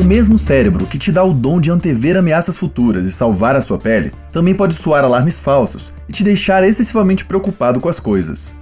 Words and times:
O 0.00 0.02
mesmo 0.02 0.38
cérebro 0.38 0.86
que 0.86 0.96
te 0.96 1.12
dá 1.12 1.22
o 1.22 1.34
dom 1.34 1.60
de 1.60 1.70
antever 1.70 2.16
ameaças 2.16 2.56
futuras 2.56 3.06
e 3.06 3.12
salvar 3.12 3.54
a 3.54 3.60
sua 3.60 3.76
pele, 3.76 4.14
também 4.32 4.54
pode 4.54 4.72
soar 4.72 5.04
alarmes 5.04 5.38
falsos 5.38 5.92
e 6.08 6.12
te 6.12 6.24
deixar 6.24 6.66
excessivamente 6.66 7.26
preocupado 7.26 7.78
com 7.80 7.88
as 7.88 8.00
coisas. 8.00 8.56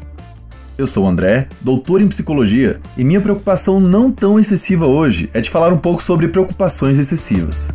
Eu 0.76 0.84
sou 0.84 1.04
o 1.04 1.08
André, 1.08 1.46
doutor 1.60 2.02
em 2.02 2.08
psicologia, 2.08 2.80
e 2.96 3.04
minha 3.04 3.20
preocupação 3.20 3.78
não 3.78 4.10
tão 4.10 4.36
excessiva 4.36 4.88
hoje 4.88 5.30
é 5.32 5.40
de 5.40 5.48
falar 5.48 5.72
um 5.72 5.78
pouco 5.78 6.02
sobre 6.02 6.26
preocupações 6.26 6.98
excessivas. 6.98 7.72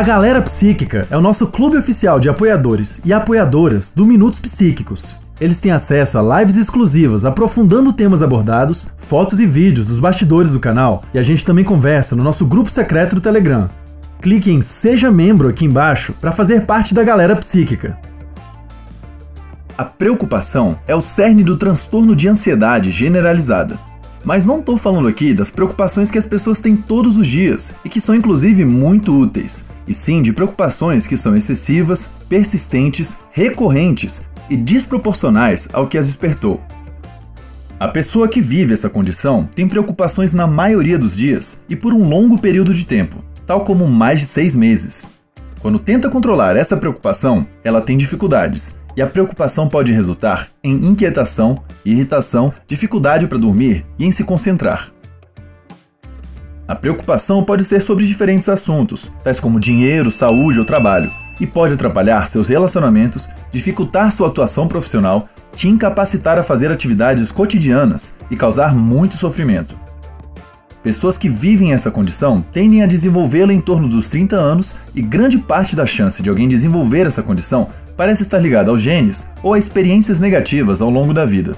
A 0.00 0.02
Galera 0.02 0.40
Psíquica 0.40 1.06
é 1.10 1.18
o 1.18 1.20
nosso 1.20 1.48
clube 1.48 1.76
oficial 1.76 2.18
de 2.18 2.30
apoiadores 2.30 3.02
e 3.04 3.12
apoiadoras 3.12 3.92
do 3.94 4.06
Minutos 4.06 4.38
Psíquicos. 4.38 5.18
Eles 5.38 5.60
têm 5.60 5.72
acesso 5.72 6.16
a 6.16 6.40
lives 6.40 6.56
exclusivas 6.56 7.26
aprofundando 7.26 7.92
temas 7.92 8.22
abordados, 8.22 8.94
fotos 8.96 9.38
e 9.38 9.44
vídeos 9.44 9.86
dos 9.86 9.98
bastidores 9.98 10.54
do 10.54 10.58
canal, 10.58 11.04
e 11.12 11.18
a 11.18 11.22
gente 11.22 11.44
também 11.44 11.66
conversa 11.66 12.16
no 12.16 12.24
nosso 12.24 12.46
grupo 12.46 12.70
secreto 12.70 13.14
do 13.14 13.20
Telegram. 13.20 13.68
Clique 14.22 14.50
em 14.50 14.62
Seja 14.62 15.10
Membro 15.10 15.50
aqui 15.50 15.66
embaixo 15.66 16.14
para 16.18 16.32
fazer 16.32 16.64
parte 16.64 16.94
da 16.94 17.04
Galera 17.04 17.36
Psíquica. 17.36 17.98
A 19.76 19.84
preocupação 19.84 20.78
é 20.88 20.94
o 20.94 21.02
cerne 21.02 21.44
do 21.44 21.58
transtorno 21.58 22.16
de 22.16 22.26
ansiedade 22.26 22.90
generalizada. 22.90 23.78
Mas 24.24 24.44
não 24.44 24.60
estou 24.60 24.76
falando 24.76 25.08
aqui 25.08 25.32
das 25.32 25.50
preocupações 25.50 26.10
que 26.10 26.18
as 26.18 26.26
pessoas 26.26 26.60
têm 26.60 26.76
todos 26.76 27.16
os 27.16 27.26
dias 27.26 27.74
e 27.84 27.88
que 27.88 28.00
são 28.00 28.14
inclusive 28.14 28.64
muito 28.64 29.18
úteis, 29.18 29.64
e 29.88 29.94
sim 29.94 30.20
de 30.20 30.32
preocupações 30.32 31.06
que 31.06 31.16
são 31.16 31.34
excessivas, 31.36 32.10
persistentes, 32.28 33.16
recorrentes 33.32 34.28
e 34.48 34.56
desproporcionais 34.56 35.68
ao 35.72 35.86
que 35.86 35.96
as 35.96 36.06
despertou. 36.06 36.60
A 37.78 37.88
pessoa 37.88 38.28
que 38.28 38.42
vive 38.42 38.74
essa 38.74 38.90
condição 38.90 39.48
tem 39.54 39.66
preocupações 39.66 40.34
na 40.34 40.46
maioria 40.46 40.98
dos 40.98 41.16
dias 41.16 41.62
e 41.66 41.74
por 41.74 41.94
um 41.94 42.06
longo 42.06 42.36
período 42.36 42.74
de 42.74 42.84
tempo, 42.84 43.24
tal 43.46 43.64
como 43.64 43.86
mais 43.86 44.20
de 44.20 44.26
seis 44.26 44.54
meses. 44.54 45.14
Quando 45.60 45.78
tenta 45.78 46.10
controlar 46.10 46.56
essa 46.56 46.76
preocupação, 46.76 47.46
ela 47.64 47.80
tem 47.80 47.96
dificuldades, 47.96 48.78
e 49.00 49.02
a 49.02 49.06
preocupação 49.06 49.66
pode 49.66 49.94
resultar 49.94 50.48
em 50.62 50.74
inquietação, 50.84 51.56
irritação, 51.86 52.52
dificuldade 52.68 53.26
para 53.26 53.38
dormir 53.38 53.86
e 53.98 54.04
em 54.04 54.10
se 54.10 54.24
concentrar. 54.24 54.92
A 56.68 56.74
preocupação 56.74 57.42
pode 57.42 57.64
ser 57.64 57.80
sobre 57.80 58.06
diferentes 58.06 58.46
assuntos, 58.46 59.10
tais 59.24 59.40
como 59.40 59.58
dinheiro, 59.58 60.10
saúde 60.10 60.58
ou 60.58 60.66
trabalho, 60.66 61.10
e 61.40 61.46
pode 61.46 61.72
atrapalhar 61.72 62.28
seus 62.28 62.50
relacionamentos, 62.50 63.26
dificultar 63.50 64.12
sua 64.12 64.28
atuação 64.28 64.68
profissional, 64.68 65.26
te 65.56 65.66
incapacitar 65.66 66.38
a 66.38 66.42
fazer 66.42 66.70
atividades 66.70 67.32
cotidianas 67.32 68.18
e 68.30 68.36
causar 68.36 68.74
muito 68.74 69.16
sofrimento. 69.16 69.74
Pessoas 70.82 71.18
que 71.18 71.28
vivem 71.28 71.72
essa 71.72 71.90
condição 71.90 72.42
tendem 72.52 72.82
a 72.82 72.86
desenvolvê-la 72.86 73.52
em 73.52 73.60
torno 73.60 73.86
dos 73.86 74.08
30 74.08 74.36
anos 74.36 74.74
e 74.94 75.02
grande 75.02 75.36
parte 75.36 75.76
da 75.76 75.84
chance 75.84 76.22
de 76.22 76.30
alguém 76.30 76.48
desenvolver 76.48 77.06
essa 77.06 77.22
condição 77.22 77.68
parece 78.00 78.22
estar 78.22 78.38
ligada 78.38 78.70
aos 78.70 78.80
genes 78.80 79.30
ou 79.42 79.52
a 79.52 79.58
experiências 79.58 80.18
negativas 80.18 80.80
ao 80.80 80.88
longo 80.88 81.12
da 81.12 81.26
vida. 81.26 81.54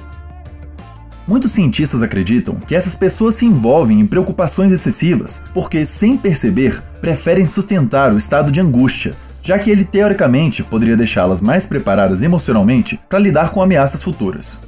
Muitos 1.25 1.53
cientistas 1.53 2.03
acreditam 2.03 2.57
que 2.57 2.75
essas 2.75 2.97
pessoas 2.97 3.37
se 3.37 3.47
envolvem 3.47 4.01
em 4.01 4.07
preocupações 4.09 4.73
excessivas 4.73 5.41
porque, 5.55 5.85
sem 5.85 6.17
perceber, 6.17 6.83
preferem 7.01 7.45
sustentar 7.45 8.13
o 8.13 8.19
estado 8.19 8.51
de 8.51 8.61
angústia, 8.61 9.15
já 9.41 9.57
que 9.57 9.71
ele 9.71 9.85
teoricamente 9.85 10.65
poderia 10.65 10.97
deixá-las 10.97 11.41
mais 11.41 11.65
preparadas 11.65 12.23
emocionalmente 12.23 12.99
para 13.09 13.21
lidar 13.21 13.51
com 13.51 13.63
ameaças 13.63 14.03
futuras. 14.03 14.59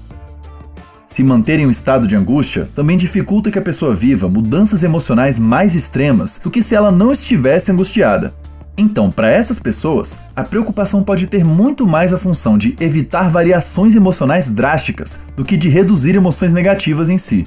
Se 1.08 1.24
manter 1.24 1.58
em 1.58 1.66
um 1.66 1.70
estado 1.70 2.06
de 2.06 2.14
angústia 2.14 2.68
também 2.72 2.96
dificulta 2.96 3.50
que 3.50 3.58
a 3.58 3.62
pessoa 3.62 3.96
viva 3.96 4.28
mudanças 4.28 4.84
emocionais 4.84 5.40
mais 5.40 5.74
extremas 5.74 6.40
do 6.40 6.52
que 6.52 6.62
se 6.62 6.76
ela 6.76 6.92
não 6.92 7.10
estivesse 7.10 7.72
angustiada, 7.72 8.32
então, 8.76 9.10
para 9.10 9.30
essas 9.30 9.60
pessoas, 9.60 10.18
a 10.34 10.42
preocupação 10.42 11.02
pode 11.02 11.28
ter 11.28 11.44
muito 11.44 11.86
mais 11.86 12.12
a 12.12 12.18
função 12.18 12.58
de 12.58 12.74
evitar 12.80 13.30
variações 13.30 13.94
emocionais 13.94 14.50
drásticas 14.50 15.22
do 15.36 15.44
que 15.44 15.56
de 15.56 15.68
reduzir 15.68 16.16
emoções 16.16 16.52
negativas 16.52 17.08
em 17.08 17.16
si. 17.16 17.46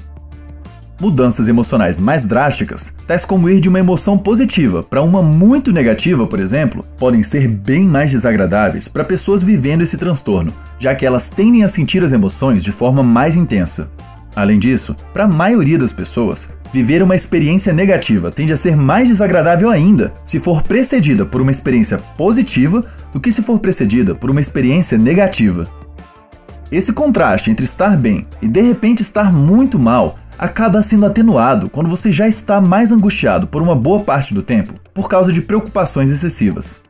Mudanças 1.00 1.46
emocionais 1.46 2.00
mais 2.00 2.26
drásticas, 2.26 2.96
tais 3.06 3.24
como 3.24 3.48
ir 3.48 3.60
de 3.60 3.68
uma 3.68 3.78
emoção 3.78 4.18
positiva 4.18 4.82
para 4.82 5.02
uma 5.02 5.22
muito 5.22 5.70
negativa, 5.70 6.26
por 6.26 6.40
exemplo, 6.40 6.84
podem 6.96 7.22
ser 7.22 7.46
bem 7.46 7.84
mais 7.84 8.10
desagradáveis 8.10 8.88
para 8.88 9.04
pessoas 9.04 9.42
vivendo 9.42 9.82
esse 9.82 9.96
transtorno, 9.96 10.52
já 10.78 10.94
que 10.94 11.06
elas 11.06 11.28
tendem 11.28 11.62
a 11.62 11.68
sentir 11.68 12.02
as 12.02 12.10
emoções 12.10 12.64
de 12.64 12.72
forma 12.72 13.02
mais 13.02 13.36
intensa. 13.36 13.92
Além 14.38 14.58
disso, 14.58 14.94
para 15.12 15.24
a 15.24 15.28
maioria 15.28 15.76
das 15.76 15.90
pessoas, 15.90 16.48
Viver 16.70 17.02
uma 17.02 17.16
experiência 17.16 17.72
negativa 17.72 18.30
tende 18.30 18.52
a 18.52 18.56
ser 18.56 18.76
mais 18.76 19.08
desagradável 19.08 19.70
ainda 19.70 20.12
se 20.24 20.38
for 20.38 20.62
precedida 20.62 21.24
por 21.24 21.40
uma 21.40 21.50
experiência 21.50 21.98
positiva 22.16 22.84
do 23.12 23.18
que 23.18 23.32
se 23.32 23.40
for 23.40 23.58
precedida 23.58 24.14
por 24.14 24.30
uma 24.30 24.40
experiência 24.40 24.98
negativa. 24.98 25.66
Esse 26.70 26.92
contraste 26.92 27.50
entre 27.50 27.64
estar 27.64 27.96
bem 27.96 28.26
e 28.42 28.46
de 28.46 28.60
repente 28.60 29.02
estar 29.02 29.32
muito 29.32 29.78
mal 29.78 30.16
acaba 30.38 30.82
sendo 30.82 31.06
atenuado 31.06 31.70
quando 31.70 31.88
você 31.88 32.12
já 32.12 32.28
está 32.28 32.60
mais 32.60 32.92
angustiado 32.92 33.46
por 33.46 33.62
uma 33.62 33.74
boa 33.74 34.00
parte 34.00 34.34
do 34.34 34.42
tempo 34.42 34.74
por 34.92 35.08
causa 35.08 35.32
de 35.32 35.40
preocupações 35.40 36.10
excessivas. 36.10 36.82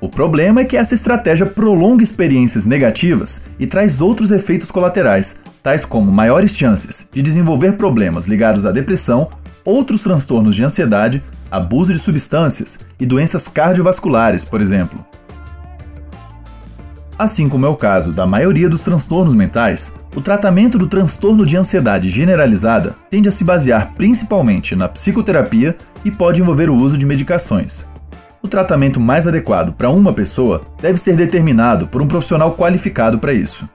O 0.00 0.08
problema 0.08 0.60
é 0.60 0.64
que 0.64 0.76
essa 0.76 0.96
estratégia 0.96 1.46
prolonga 1.46 2.02
experiências 2.02 2.66
negativas 2.66 3.46
e 3.56 3.68
traz 3.68 4.00
outros 4.00 4.32
efeitos 4.32 4.68
colaterais, 4.68 5.40
tais 5.62 5.84
como 5.84 6.10
maiores 6.10 6.56
chances 6.56 7.08
de 7.12 7.22
desenvolver 7.22 7.76
problemas 7.76 8.26
ligados 8.26 8.66
à 8.66 8.72
depressão, 8.72 9.30
outros 9.64 10.02
transtornos 10.02 10.56
de 10.56 10.64
ansiedade, 10.64 11.22
abuso 11.50 11.92
de 11.92 11.98
substâncias 11.98 12.80
e 12.98 13.06
doenças 13.06 13.46
cardiovasculares, 13.46 14.44
por 14.44 14.60
exemplo. 14.60 15.04
Assim 17.18 17.48
como 17.48 17.64
é 17.64 17.68
o 17.68 17.76
caso 17.76 18.10
da 18.12 18.26
maioria 18.26 18.68
dos 18.68 18.82
transtornos 18.82 19.34
mentais, 19.34 19.94
o 20.16 20.20
tratamento 20.20 20.76
do 20.76 20.88
transtorno 20.88 21.46
de 21.46 21.56
ansiedade 21.56 22.10
generalizada 22.10 22.94
tende 23.08 23.28
a 23.28 23.32
se 23.32 23.44
basear 23.44 23.92
principalmente 23.94 24.74
na 24.74 24.88
psicoterapia 24.88 25.76
e 26.04 26.10
pode 26.10 26.40
envolver 26.40 26.68
o 26.68 26.74
uso 26.74 26.98
de 26.98 27.06
medicações. 27.06 27.86
O 28.42 28.48
tratamento 28.48 28.98
mais 28.98 29.28
adequado 29.28 29.72
para 29.72 29.88
uma 29.88 30.12
pessoa 30.12 30.62
deve 30.80 30.98
ser 30.98 31.14
determinado 31.14 31.86
por 31.86 32.02
um 32.02 32.08
profissional 32.08 32.56
qualificado 32.56 33.18
para 33.18 33.32
isso. 33.32 33.68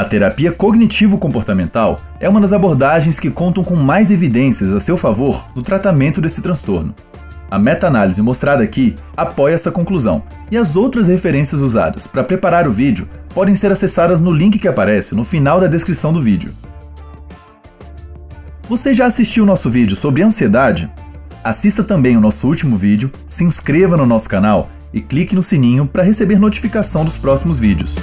A 0.00 0.04
terapia 0.06 0.50
cognitivo-comportamental 0.50 2.00
é 2.18 2.26
uma 2.26 2.40
das 2.40 2.54
abordagens 2.54 3.20
que 3.20 3.30
contam 3.30 3.62
com 3.62 3.76
mais 3.76 4.10
evidências 4.10 4.72
a 4.72 4.80
seu 4.80 4.96
favor 4.96 5.44
no 5.54 5.60
tratamento 5.60 6.22
desse 6.22 6.40
transtorno. 6.40 6.94
A 7.50 7.58
meta-análise 7.58 8.22
mostrada 8.22 8.62
aqui 8.62 8.96
apoia 9.14 9.52
essa 9.52 9.70
conclusão, 9.70 10.22
e 10.50 10.56
as 10.56 10.74
outras 10.74 11.06
referências 11.06 11.60
usadas 11.60 12.06
para 12.06 12.24
preparar 12.24 12.66
o 12.66 12.72
vídeo 12.72 13.06
podem 13.34 13.54
ser 13.54 13.70
acessadas 13.70 14.22
no 14.22 14.30
link 14.30 14.58
que 14.58 14.66
aparece 14.66 15.14
no 15.14 15.22
final 15.22 15.60
da 15.60 15.66
descrição 15.66 16.14
do 16.14 16.20
vídeo. 16.22 16.54
Você 18.70 18.94
já 18.94 19.04
assistiu 19.04 19.44
nosso 19.44 19.68
vídeo 19.68 19.98
sobre 19.98 20.22
ansiedade? 20.22 20.90
Assista 21.44 21.84
também 21.84 22.16
o 22.16 22.22
nosso 22.22 22.48
último 22.48 22.74
vídeo, 22.74 23.12
se 23.28 23.44
inscreva 23.44 23.98
no 23.98 24.06
nosso 24.06 24.30
canal 24.30 24.70
e 24.94 25.00
clique 25.02 25.34
no 25.34 25.42
sininho 25.42 25.86
para 25.86 26.02
receber 26.02 26.38
notificação 26.38 27.04
dos 27.04 27.18
próximos 27.18 27.58
vídeos. 27.58 27.98